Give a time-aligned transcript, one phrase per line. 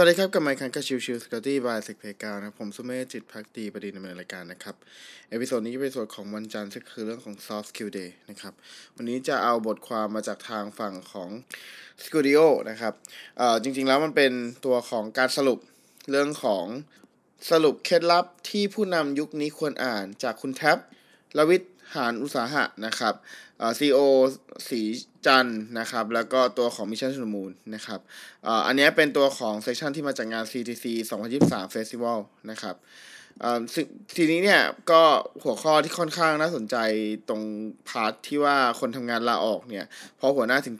[0.00, 4.76] วัสดีครับกับไมค์คันกับชิวชิวสกอตตี้บายเซกเพกานะผมสุเมธจิตพักดีประดินในรายการนะครับ
[5.30, 8.54] เอพิโซดนี้เป็นส่วนของวันจันทร์ซึ่งคือเรื่องของ soft skill day นะครับ
[8.96, 11.30] วันนี้จะเอาบทความมาจากทางฝั่งของ
[12.04, 12.40] Studio
[12.70, 12.94] นะครับ
[13.38, 14.32] เอ่อจริงๆแล้วมันเป็น
[14.64, 15.58] ตัวของการสรุป
[16.10, 16.64] เรื่องของ
[17.50, 20.78] สรุปเคล็ดลับที่ผู้นำยุคนี้ควรอ่านจากคุณแท็บ
[21.38, 21.62] ลวิท
[21.94, 23.14] หานอุตสาหะนะครับ
[23.78, 23.98] ซีโอ
[24.68, 24.80] สี
[25.26, 25.46] จันทร์
[25.78, 28.00] นะครับ แล้วก็ตัวของ Mission to the Moon นะครับ
[28.66, 30.84] อันนี้เป็นตัวของ session ที่มาจากงาน CTC
[31.30, 32.18] 2023 Festival
[32.50, 32.76] นะครับ
[34.16, 35.02] ทีนี้เนี่ยก็
[35.44, 36.76] หัวข้อที่ค่อนข้างน่าสนใจ
[37.28, 37.42] ตรง
[37.88, 39.84] part ที่ว่าคนทำงานลาออกเนี่ย
[40.18, 40.76] เพราะหัวหน้าถึง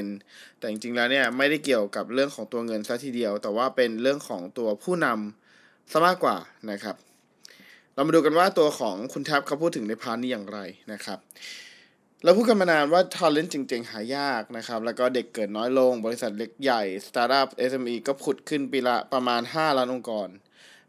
[0.00, 6.36] 70%แต่จริงๆแล้วเนี่ยไม่ได้เกี่ยวกับเรื่องของตัวเงินซะทีเดียว แต่ว่าเป็นเรื่องของตัวผู้นำซะมากกว่า
[6.70, 6.96] นะครับ
[7.98, 10.58] เรามาดูกันว่าตัวของคุณแท็ปเขาพูดถึงใน part นี้อย่างไร
[10.92, 11.18] นะครับ
[12.24, 20.28] เราพูดกันมานานว่าท a เลนต์จริงๆ หายากนะครับ แล้วก็เด็กเกิดน้อยลง บริษัทเล็กใหญ่สตาร์ทอัพ SME ก็ผุดขึ้นปีละประมาณ 5 ล้านองค์กร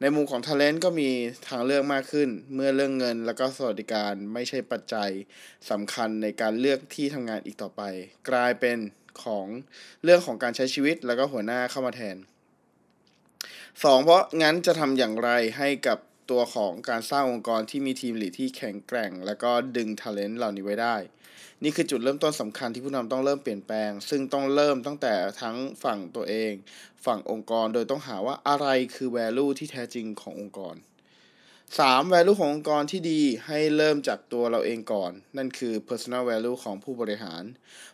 [0.00, 1.10] ในมุมของท a เลนต์ก็มี
[1.48, 5.10] ทางเลือกมากขึ้น เมื่อเรื่องเงินแล้วก็สวัสดิการไม่ใช่ปัจจัย
[5.70, 7.82] สำคัญในการเลือกที่ทำงานอีกต่อไป
[8.30, 8.78] กลายเป็น
[9.22, 9.46] ของ
[10.04, 12.16] เรื่องของการใช้ชีวิตแล้วก็หัวหน้าเข้ามาแทน
[13.04, 15.98] 2 เพราะงั้นจะทำอย่างไรให้กับ
[16.30, 20.96] ตัวของการสร้างองค์กรที่มีทีมหลีดที่แข็งแกร่ง แล้วก็ดึง talent เหล่านี้ไว้ได้
[21.62, 26.52] นี่คือจุดเริ่มต้นสำคัญที่ผู้นำต้องเริ่มเปลี่ยนแปลง ซึ่งต้องเริ่มตั้งแต่ทั้งฝั่งตัวเอง
[27.06, 30.76] ฝั่งองค์กรโดยต้องหาว่าอะไรคือ value ที่แท้จริงขององค์กร
[31.58, 32.12] 3.
[32.12, 37.42] value ขององค์กรที่ดีให้เริ่มจากตัวเราเองก่อน นั่นคือ personal value ของผู้บริหาร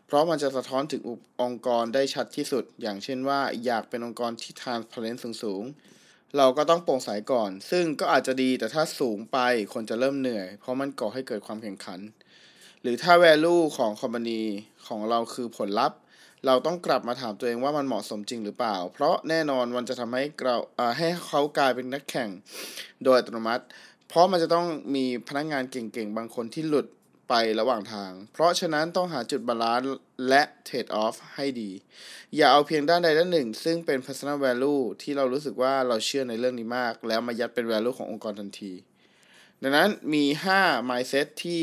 [0.06, 1.03] เพราะมันจะสะท้อนถึง
[1.42, 5.64] องค์กรได้ชัดที่สุด อย่างเช่นว่า อยากเป็นองค์กรที่ transparent สูง
[6.36, 9.39] เราก็ต้องโปร่งใสก่อน ซึ่งก็อาจจะดีแต่ถ้าสูงไป
[9.73, 12.01] คนจะเริ่มเหนื่อย เพราะมันก่อให้เกิดความแข่งขัน
[12.83, 14.40] หรือถ้า value ของ company
[14.86, 15.98] ของเราคือผลลัพธ์
[16.46, 20.57] เราต้องกลับมาถามตัวเองว่ามันเหมาะสมจริงหรือเปล่า เพราะแน่นอนมันจะทำให้เรา
[20.98, 22.29] ให้เขากลายเป็นนักแข่ง
[23.05, 23.64] โดยอัตโนมัติ
[24.08, 26.86] เพราะมันจะต้องมีพนักงานเก่งๆ บางคนที่หลุด
[27.30, 31.70] ไประหว่างทาง เพราะฉะนั้นต้องหาจุด balance และ trade-off ให้ดี
[32.36, 38.73] อย่าเอาเพียงด้านใดด้านหนึ่ง ซึ่งเป็น personal value ที่เรารู้สึกว่าเราเชื่อในเรื่องนี้มาก แล้วมายัดเป็น value ขององค์กรทันที
[39.63, 40.24] ดังนั้นมี
[40.58, 41.63] 5 mindset ที่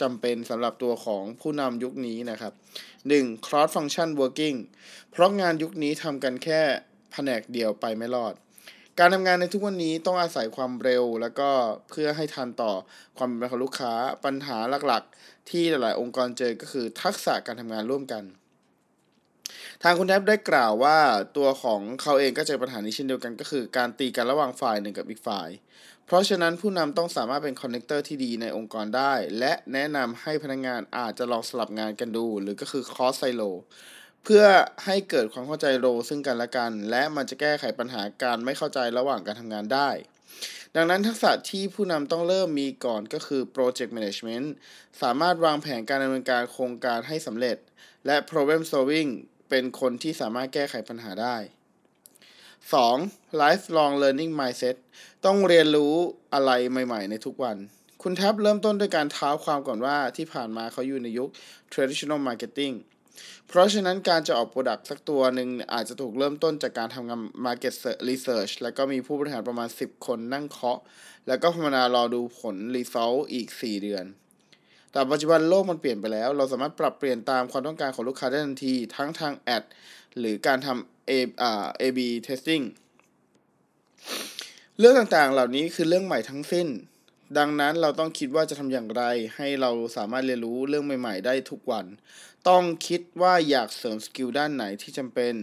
[0.00, 2.52] จำเป็นสำหรับตัวของผู้นำยุคนี้นะครับ
[2.98, 3.46] 1.
[3.46, 4.56] cross function working
[5.10, 6.60] เพราะงานยุคนี้ทำกันแค่
[7.12, 8.34] แผนกเดียวไปไม่รอด
[8.98, 11.50] การทำงานในทุกวันนี้ต้องอาศัยความเร็ว แล้วก็
[11.88, 12.72] เพื่อให้ทันต่อ
[13.16, 13.92] ความเป็นของลูกค้า
[14.24, 18.24] ปัญหาหลักๆ ที่หลาย ๆ องค์กรเจอก็คือทักษะการทำงานร่วมกัน
[19.82, 20.98] ทางคุณแท็ปได้กล่าวว่า
[21.36, 25.48] ตัวของเขาเองก็เจอปัญหานี้เช่นเดียวกันก็คือ การตีกันระหว่างฝ่ายหนึ่งกับอีกฝ่าย
[26.06, 33.42] เพราะฉะนั้นผู้นำต้องสามารถเป็น connector ที่ดีในองค์กรได้ และแนะนำให้พนักงานอาจจะลองสลับงานกันดู หรือก็คือ cross silo
[34.24, 34.44] เพื่อ
[34.84, 39.90] ให้เกิดความเข้าใจ role ซึ่งกันและกัน และมันจะแก้ไขปัญหาการไม่เข้าใจระหว่างการทำงานได้
[40.76, 44.46] ดังนั้นทักษะที่ผู้นำต้องเริ่มมีก่อนก็คือ Project Management
[45.02, 47.56] สามารถวางแผนการดำเนินการโครงการให้สำเร็จ
[48.06, 49.10] และ Problem Solving
[49.50, 51.36] เป็นคนที่สามารถแก้ไขปัญหาได้
[52.62, 53.40] 2.
[53.40, 54.76] Lifelong Learning Mindset
[55.24, 55.94] ต้องเรียนรู้
[56.34, 57.56] อะไรใหม่ ๆ ในทุกวัน
[58.02, 61.28] คุณแท็บเริ่มต้นด้วยการเท้าความก่อนว่าที่ผ่านมาเขาอยู่ในยุค
[61.72, 62.74] Traditional Marketing
[63.48, 67.74] เพราะฉะนั้นการจะออกโปรดักต์สักตัวหนึ่งอาจจะถูกเริ่มต้นจากการทำงาน Market
[68.08, 70.80] Research แล้วก็มีผู้บริหารประมาณ 10 คนนั่งเคาะ
[71.28, 74.04] แล้วก็ภาวนารอดูผล Result อีก 4 เดือน
[74.92, 79.62] แต่ปัจจุบันโลกมันเปลี่ยนไปแล้ว เราสามารถปรับเปลี่ยนตามความต้องการของลูกค้าได้ทันที ทั้งทาง ad
[80.18, 81.12] หรือการทำ A
[81.42, 82.64] อ่า A/B testing
[84.78, 86.68] เรื่องต่างๆ เหล่านี้คือเรื่องใหม่ทั้งสิ้น
[87.38, 89.02] ดังนั้นเราต้องคิดว่าจะทำอย่างไร
[89.36, 91.86] ให้เราสามารถเรียนรู้เรื่องใหม่ ๆ ได้ทุกวัน
[92.48, 95.34] ต้องคิดว่าอยากเสริม skill ด้านไหนที่จำเป็น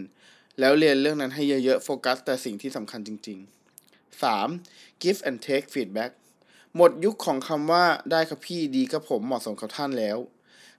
[0.60, 3.38] แล้วเรียนเรื่องนั้นให้เยอะๆโฟกัส แต่สิ่งที่สำคัญจริง
[3.82, 5.02] ๆ 3.
[5.02, 6.12] give and take feedback
[6.76, 10.18] หมดยุคของคำว่าได้ครับพี่ดีกับผมเหมาะสมกับท่านแล้ว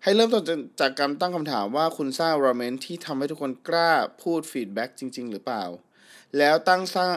[0.04, 0.44] ให้เริ่มต้น
[0.80, 3.92] จากการตั้งคำถามว่าคุณสร้าง environment ที่ทำให้ทุกคนกล้า
[4.22, 5.64] พูดฟีดแบ็กจริง ๆ หรือเปล่า
[6.38, 7.12] แล้วตั้งสร้าง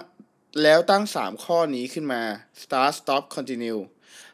[0.62, 2.22] แล้วตั้ง 3 ข้อนี้ขึ้นมา
[2.62, 3.80] start stop continue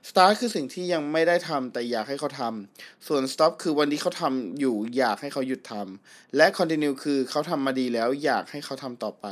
[0.08, 9.26] start คือสิ่งที่ยังไม่ได้ทำแต่อยากให้เขาทำส่วน stop คือวันนี้เขาทำอยู่อยากให้เขาหยุดทำและ continue คือเขาทำมาดีแล้วอยากให้เขาทำต่อไป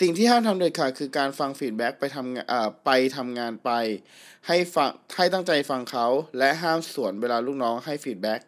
[0.00, 3.70] สิ่งที่ห้ามทำโดยเด็ดขาดคือการฟัง feedback ไปทำอ่าไปทำงานไป
[4.46, 6.06] ให้ฟังให้ตั้งใจฟังเขา
[6.38, 8.40] และห้ามสวนเวลาลูกน้องให้ feedback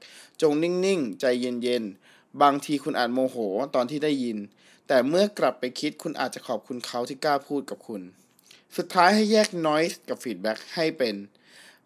[0.43, 3.37] จงนิ่งๆ ใจเย็นๆ บางทีคุณอาจโมโห
[3.75, 4.39] ตอนที่ได้ยิน
[4.87, 8.03] แต่เมื่อกลับไปคิดคุณอาจจะขอบคุณเขาที่กล้าพูดกับคุณ
[8.77, 11.17] สุดท้ายให้แยก noise กับ feedback ให้เป็น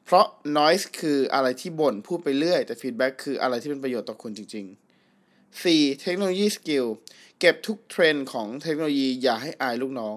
[0.04, 0.26] เพราะ
[0.58, 4.66] noise คืออะไรที่บ่นพูดไปเรื่อย แต่ feedback คืออะไรที่เป็นประโยชน์ต่อคุณจริง
[5.12, 6.00] ๆ 4.
[6.00, 6.86] technology skill
[7.38, 10.16] เก็บทุกเทรนด์ของเทคโนโลยีอย่าให้อายลูกน้อง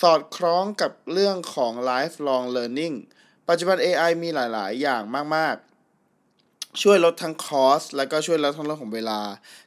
[0.00, 2.96] สอดคล้องกับเรื่องของ lifelong learning
[3.48, 5.02] ปัจจุบัน AI มีหลาย ๆ อย่าง
[5.36, 5.56] มาก
[6.18, 9.20] ๆช่วยลดทั้ง cost และก็ช่วยลดทั้งเรื่องของเวลา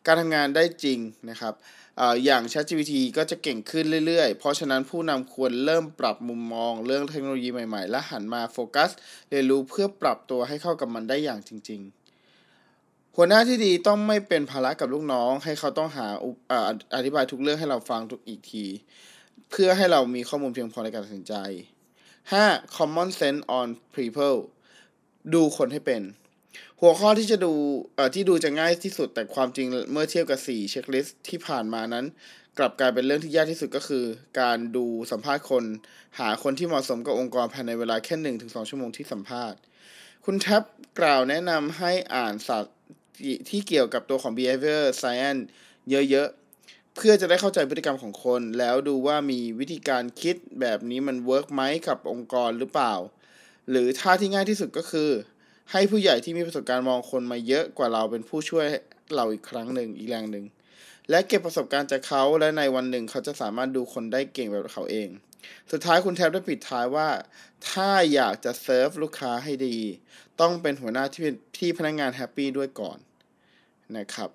[0.05, 1.53] การทำงานได้จริงนะครับ
[2.25, 8.89] อย่าง ChatGPT ก็จะเก่งขึ้นเรื่อยๆ เพราะฉะนั้นผู้นำควรเริ่มปรับมุมมองเรื่องเทคโนโลยีใหม่ๆ และหันมาโฟกัส
[9.29, 11.81] เรียนรู้เพื่อปรับตัวให้เข้ากับมันได้อย่างจริง
[12.49, 18.65] ๆหัวหน้าที่ดีต้องไม่เป็นภาระกับลูกน้อง ให้เขาต้องหาอุอ่าอธิบายทุกเรื่องให้เราฟังทุกอีกที
[19.49, 21.35] เพื่อให้เรามีข้อมูลเพียงพอในการตัดสินใจ
[22.03, 22.75] 5.
[22.75, 24.37] common sense on people
[25.33, 26.01] ดูคนให้เป็น
[26.81, 27.53] หัวข้อที่จะดู
[27.95, 32.05] เอ่อที่ดูจะง่ายที่สุดแต่ความจริงเมื่อเทียบกับ 4 เช็คลิสต์ที่ผ่านมานั้น
[32.57, 34.05] กลับกลายเป็นเรื่องที่ยากที่สุดก็คือ
[34.41, 35.63] การดูสัมภาษณ์คน
[36.19, 39.59] หาคนที่เหมาะสมกับองค์กรภายในเวลาแค่ 1-2 ชั่วโมงที่สัมภาษณ์
[40.25, 40.63] คุณแท็บ
[40.99, 42.75] กล่าวแนะนำให้อ่านศาสตร์
[43.49, 45.43] ที่เกี่ยวกับตัวของ behavior science
[45.89, 52.93] เยอะๆ เพื่อจะได้เข้าใจพฤติกรรมของคน แล้วดูว่ามีวิธีการคิดแบบนี้มันเวิร์กไหมกับองค์กรหรือเปล่า
[53.69, 55.09] หรือท่าที่ง่ายที่สุดก็คือ
[55.71, 58.65] ให้ผู้ใหญ่ที่มีประสบการณ์มองคนมาเยอะกว่าเราเป็นผู้ช่วย
[59.15, 60.45] เราอีกครั้งหนึ่งอีกแรงหนึ่ง
[61.09, 65.09] และเก็บประสบการณ์จากเขาและในวันหนึ่งเขาจะสามารถดูคนได้เก่งแบบเขาเอง
[65.71, 67.09] สุดท้ายคุณแท็ปได้ปิดท้ายว่า
[67.69, 69.77] ถ้าอยากจะเซิร์ฟลูกค้าให้ดี
[70.41, 71.27] ต้องเป็นหัวหน้าที่
[71.57, 72.97] ที่พนักงาน happy ด้วยก่อน
[73.97, 74.29] นะครับ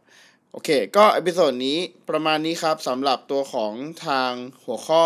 [0.52, 1.78] โอเค ก็ episode นี้
[2.10, 3.72] ประมาณนี้ครับสำหรับตัวของ
[4.06, 4.32] ทาง
[4.64, 5.04] หัวข้อ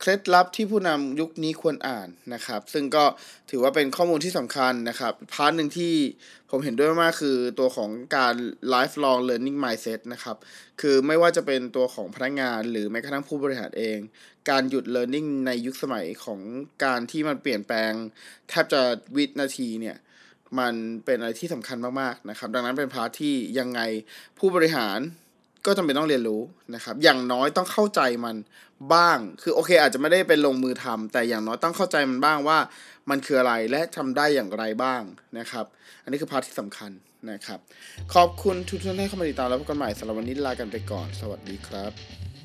[0.00, 3.04] เคล็ดลับที่ผู้นำยุคนี้ควรอ่านนะครับ ซึ่งก็
[3.50, 5.94] ถือว่าเป็นข้อมูลที่สำคัญนะครับ part หนึ่งที่
[6.50, 8.34] ผมเห็นด้วยมากคือตัวของการ
[8.72, 10.36] lifelong learning mindset นะครับ
[10.80, 13.98] คือไม่ว่าจะเป็นตัวของพนักงานหรือแม้กระทั่งผู้บริหารเอง
[14.50, 16.40] การหยุด learning ในยุคสมัยของ
[16.84, 17.92] การที่มันเปลี่ยนแปลง
[18.48, 18.80] แทบจะ
[19.16, 19.96] วินาทีเนี่ย
[20.58, 20.74] มัน
[21.04, 23.80] เป็นอะไรที่สำคัญมากๆนะครับ ดังนั้นเป็นพาร์ทที่ยังไง
[24.38, 24.98] ผู้บริหาร
[25.68, 26.40] ก็จำเป็นต้องเรียนรู้
[26.74, 28.36] นะครับ อย่างน้อยต้องเข้าใจมัน
[28.94, 32.58] บ้าง คือโอเค อาจจะไม่ได้เป็นลงมือทำแต่อย่างน้อยต้องเข้าใจมันบ้างว่า
[33.10, 35.02] มันคืออะไรและทำได้อย่างไรบ้าง
[35.38, 35.64] นะครับ
[36.02, 36.90] อันนี้คือพาร์ทที่สำคัญ
[37.30, 37.58] นะครับ
[38.14, 42.37] ขอบคุณทุกท่านที่เข้ามาติดตามแล้วพบกันใหม่สำหรับวันนี้ลากันไปก่อน สวัสดีครับ